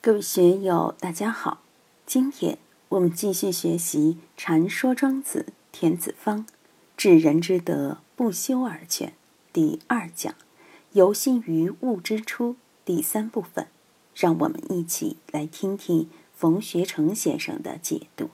[0.00, 1.60] 各位学友，大家好！
[2.06, 2.56] 今天
[2.90, 6.46] 我们继续学习《禅说庄子·田子方
[6.96, 9.08] 治人之德，不修而全》
[9.52, 10.32] 第二讲
[10.94, 12.54] “由心于物之初”
[12.86, 13.66] 第三部分。
[14.14, 18.30] 让我们一起来听听冯学成先生的解读：“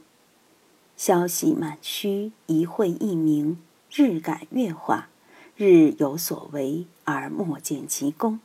[0.98, 3.58] 消息满虚，一会一明，
[3.90, 5.08] 日改月化，
[5.56, 8.40] 日有所为而莫见其功。”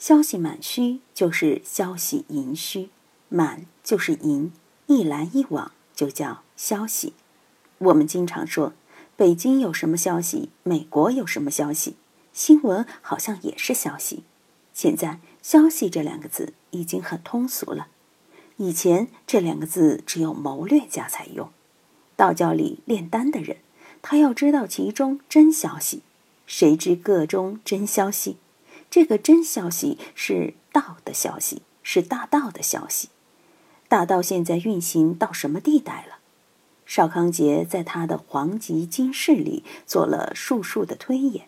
[0.00, 2.88] 消息满虚就是消息盈虚，
[3.28, 4.50] 满就是盈，
[4.86, 7.12] 一来一往就叫消息。
[7.76, 8.72] 我们经常说，
[9.14, 11.96] 北京有什么消息，美国有什么消息，
[12.32, 14.24] 新闻好像也是消息。
[14.72, 17.88] 现在“消息”这两个字已经很通俗了，
[18.56, 21.50] 以前这两个字只有谋略家才用。
[22.16, 23.58] 道教里炼丹的人，
[24.00, 26.00] 他要知道其中真消息，
[26.46, 28.38] 谁知个中真消息？
[28.90, 33.08] 这个真消息是道的消息，是大道的消息。
[33.88, 36.18] 大道现在运行到什么地带了？
[36.86, 41.46] 邵康节在他的《黄极经世》里做了术数的推演，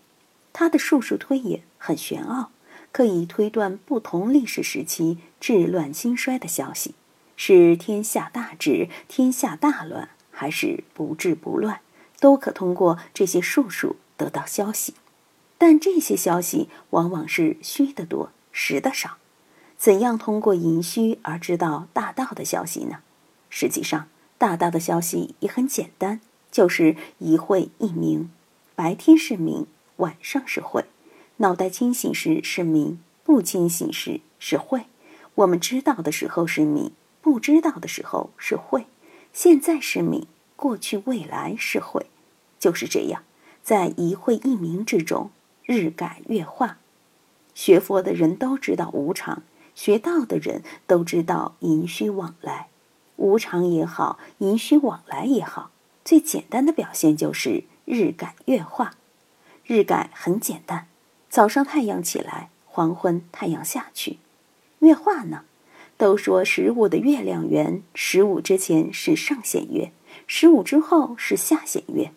[0.52, 2.52] 他的术数推演很玄奥，
[2.92, 6.94] 可以推断不同历史时期治乱兴衰的消息，
[7.36, 11.80] 是天下大治、天下大乱，还是不治不乱，
[12.20, 14.94] 都可通过这些术数得到消息。
[15.64, 19.18] 但这些消息往往是虚的多，实的少。
[19.78, 22.98] 怎样通过盈虚而知道大道的消息呢？
[23.48, 28.28] 实际上，大道的消息也很简单，就是一会一明。
[28.74, 30.84] 白天是明，晚上是晦。
[31.36, 34.86] 脑袋清醒时是明，不清醒时是晦。
[35.36, 38.86] 我们知道的时候是明，不知道的时候是晦。
[39.32, 40.26] 现在是明，
[40.56, 42.06] 过去未来是晦，
[42.58, 43.22] 就是这样，
[43.62, 45.30] 在一会一明之中。
[45.64, 46.78] 日改月化，
[47.54, 49.42] 学佛的人都知道无常，
[49.74, 52.68] 学道的人都知道盈虚往来。
[53.16, 55.70] 无常也好，盈虚往来也好，
[56.04, 58.94] 最简单的表现就是日改月化。
[59.64, 60.88] 日改很简单，
[61.30, 64.18] 早上太阳起来，黄昏太阳下去。
[64.80, 65.44] 月化呢？
[65.96, 69.92] 都说十五的月亮圆，十五之前是上弦月，
[70.26, 72.10] 十五之后是下弦月。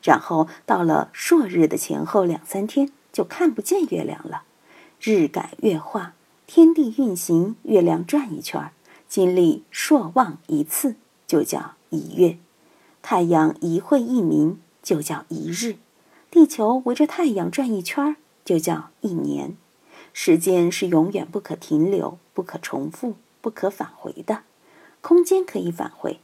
[0.00, 4.44] 然后到了朔日的前后两三天，就看不见月亮了。
[5.00, 6.14] 日改月化，
[6.46, 8.70] 天地运行，月亮转一圈，
[9.08, 10.96] 经历朔望一次，
[11.26, 12.38] 就叫一月；
[13.02, 15.74] 太阳一会一明，就叫一日；
[16.30, 19.56] 地球围着太阳转一圈，就叫一年。
[20.12, 24.40] 时间是永远不可停留、不可重复、不可返回的，
[25.00, 26.20] 空间可以返回。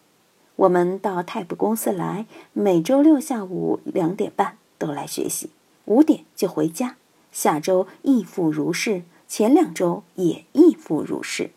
[0.57, 5.51] 我们到泰普公司来，每周六下午两点半都来学习，
[5.89, 6.97] 五点就回家。
[7.33, 11.51] 下周亦复如是，前两周也亦复如是。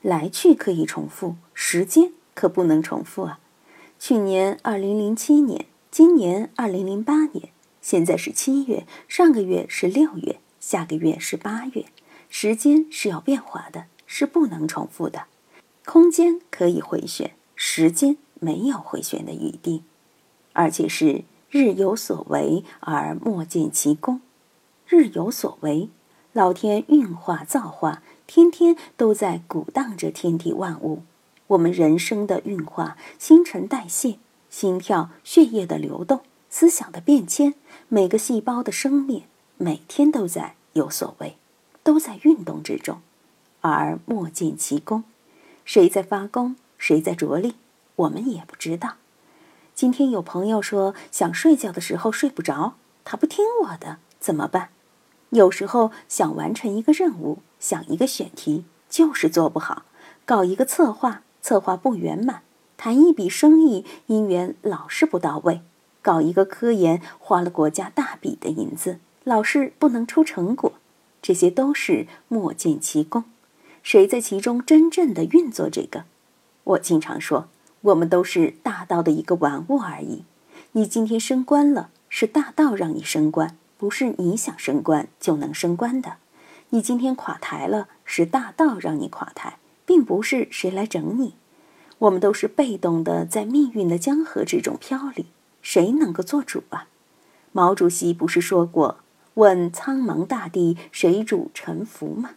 [0.00, 3.38] 来去可以重复，时间可不能重复啊！
[3.98, 7.50] 去年二零零七年，今年二零零八年，
[7.80, 11.84] 现在是七月，上个月是六月，下个月是八月。
[12.28, 15.26] 时间是要变化的，是不能重复的。
[15.84, 18.16] 空间可以回旋，时间。
[18.44, 19.84] 没有回旋的余地，
[20.52, 24.22] 而且是日有所为而莫见其功。
[24.88, 25.90] 日有所为，
[26.32, 31.02] 老天运化造化，天天都在鼓荡着天地万物。
[31.48, 34.16] 我们人生的运化、新陈代谢、
[34.48, 37.52] 心跳、血液的流动、思想的变迁，
[37.88, 39.24] 每个细胞的生灭，
[39.58, 41.36] 每天都在有所为，
[41.82, 43.02] 都在运动之中，
[43.60, 45.04] 而莫见其功。
[45.66, 46.56] 谁在发功？
[46.78, 47.56] 谁在着力？
[47.96, 48.96] 我们也不知道。
[49.74, 52.74] 今天有朋友说想睡觉的时候睡不着，
[53.04, 54.68] 他不听我的怎么办？
[55.30, 59.84] 有时候想完成一个任务，想一个选题，就是做不好；
[60.26, 62.42] 搞一个策划，策划不圆满；
[62.76, 65.62] 谈一笔生意，姻缘老是不到位；
[66.02, 70.74] 搞一个科研，花了国家大笔的银子，老是不能出成果。
[71.22, 73.24] 这些都是莫见其功。
[73.82, 76.04] 谁在其中真正的运作这个？
[76.64, 77.48] 我经常说。
[77.82, 80.24] 我们都是大道的一个玩物而已。
[80.72, 86.14] 你今天升官了，是大道让你升官，不是你想升官就能升官的。
[86.70, 91.34] 你今天垮台了，是大道让你垮台，并不是谁来整你。
[91.98, 95.26] 我们都是被动的，在命运的江河之中飘离，
[95.60, 96.86] 谁能够做主啊？
[97.52, 98.98] 毛主席不是说过
[99.34, 102.30] ：“问苍茫大地，谁主沉浮”吗？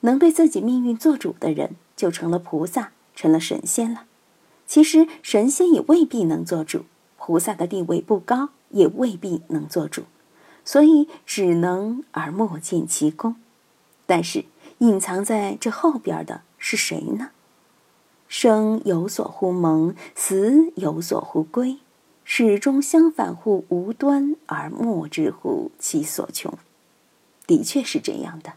[0.00, 4.04] 能对自己命运做主的人，就成了菩萨，成了神仙了。
[4.66, 6.84] 其实神仙也未必能做主，
[7.18, 10.04] 菩萨的地位不高，也未必能做主，
[10.64, 13.36] 所以只能而莫见其功。
[14.06, 14.44] 但是
[14.78, 17.30] 隐藏在这后边的是谁呢？
[18.26, 21.78] 生有所乎蒙，死有所乎归，
[22.24, 26.52] 始终相反乎无端，而莫知乎其所穷。
[27.46, 28.54] 的确是这样的，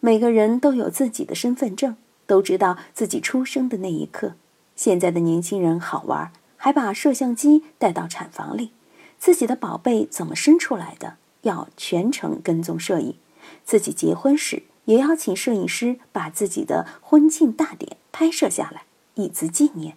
[0.00, 4.34] 每个人都有自己的身份证，都知道自己出生的那一刻。
[4.76, 8.70] 现在的年轻人好玩，还把摄像机带到产房里，
[9.18, 13.16] 自己的宝贝怎么生出来的，要全程跟踪摄影。
[13.64, 18.82] 自己结婚时，也要请摄影师把自己的婚庆大典拍摄下来。
[19.14, 19.96] 以资纪念，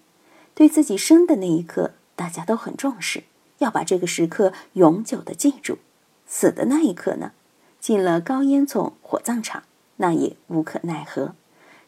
[0.55, 3.23] 对自己生的那一刻，大家都很重视，
[3.57, 5.77] 要把这个时刻永久的记住。
[6.25, 7.33] 死的那一刻呢，
[7.81, 9.63] 进了高烟囱火葬场，
[9.97, 11.35] 那也无可奈何。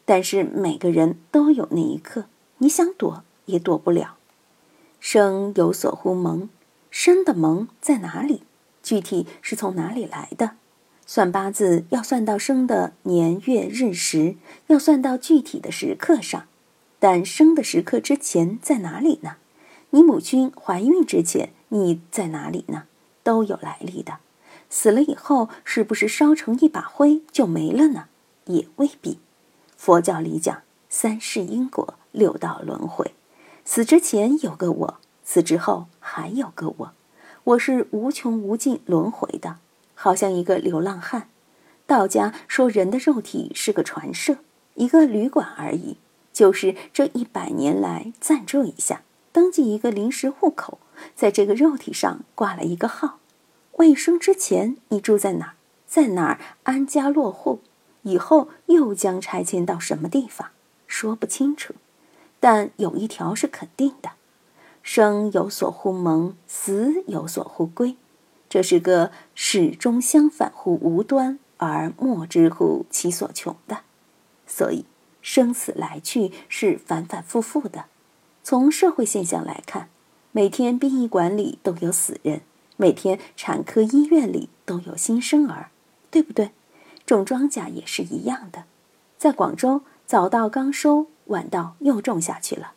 [0.04, 2.26] 但是每个人都有那一刻，
[2.62, 4.16] 你想躲也躲不了。
[5.00, 6.48] 生有所乎蒙，
[6.92, 8.44] 生的蒙在哪里？
[8.84, 10.52] 具体是从哪里来的？
[11.04, 14.36] 算八字要算到生的年月日时，
[14.68, 16.44] 要算到具体的时刻上。
[17.00, 19.38] 但生的时刻之前在哪里呢？
[19.90, 22.84] 你母亲怀孕之前你在哪里呢？
[23.24, 24.18] 都有来历的。
[24.70, 28.04] 死了以后是不是烧成一把灰就没了呢？
[28.46, 29.18] 也未必。
[29.76, 33.12] 佛教里讲三世因果，六道轮回。
[33.64, 36.92] 死之前有个我，死之后还有个我。
[37.44, 39.56] 我是无穷无尽轮回的，
[39.94, 41.28] 好像一个流浪汉。
[41.86, 44.36] 道家说人的肉体是个船社，
[44.74, 45.96] 一个旅馆而已。
[46.32, 50.78] 就是这一百年来暂住一下，登记一个临时户口，
[51.14, 53.18] 在这个肉体上挂了一个号。
[53.72, 55.54] 未生之前你住在哪儿，
[55.86, 57.60] 在哪儿安家落户，
[58.02, 60.48] 以后又将拆迁到什么地方，
[60.86, 61.74] 说不清楚。
[62.42, 64.10] 但有一条是肯定的：
[64.82, 67.94] 生有所乎蒙，死有所乎归。
[68.48, 73.82] 这是个始终相反乎无端，而莫知乎其所穷的。
[74.46, 74.84] 所以。
[75.24, 77.84] 生死来去是反反复复的。
[78.42, 79.88] 从社会现象来看，
[80.32, 82.40] 每天殡仪馆里都有死人，
[82.76, 85.70] 每天产科医院里都有新生儿，
[86.10, 86.50] 对不对？
[87.06, 88.64] 种庄稼也是一样的。
[89.16, 92.72] 在广州，早稻刚收，晚稻又种下去了。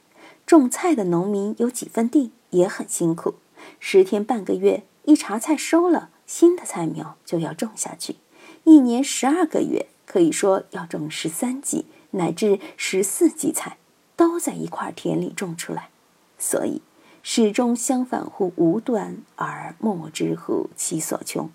[0.45, 3.35] 种菜的农民有几分地，也很辛苦。
[3.79, 8.17] 十天半个月，一茬菜收了，新的菜苗就要种下去。
[8.63, 11.85] 一年十二个月，可以说要种十三季。
[12.11, 13.75] 乃至十四季菜
[14.15, 15.89] 都在一块田里种出来，
[16.37, 16.81] 所以
[17.23, 21.49] 始终相反乎无端，而莫知乎其所穷。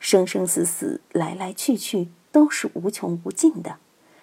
[0.00, 3.76] 生生死死，来来去去，都是无穷无尽的。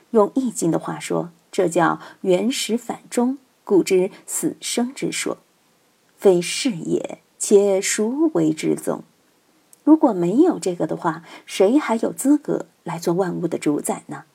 [0.09, 5.37] 用易经的话说，这叫原始反终，故知死生之说。
[6.17, 9.03] 非是也，且孰为之宗？
[9.83, 14.25] 如果没有这个的话，谁还有资格来做万物的主宰呢？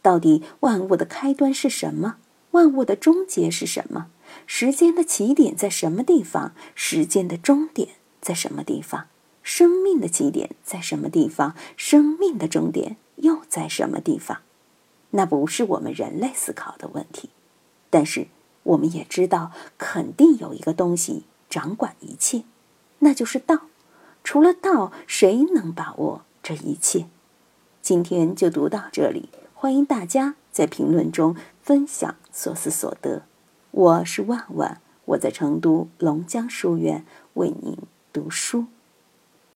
[0.00, 2.16] 到底万物的开端是什么？
[2.52, 4.06] 万物的终结是什么？
[4.46, 6.52] 时间的起点在什么地方？
[6.74, 7.88] 时间的终点
[8.20, 9.08] 在什么地方？
[9.42, 11.54] 生命的起点在什么地方？
[11.76, 14.38] 生命的终点又在什么地方？
[15.12, 17.30] 那不是我们人类思考的问题，
[17.88, 18.26] 但是
[18.64, 22.44] 我们也知道，肯定有一个东西掌管一切，
[22.98, 23.62] 那就是道。
[24.24, 27.06] 除了道，谁能把握这一切？
[27.80, 29.28] 今天就读到这里。
[29.54, 33.22] 欢迎大家在评论中分享所思所得。
[33.70, 37.04] 我是万万，我在成都龙江书院
[37.34, 37.76] 为您
[38.12, 38.66] 读书。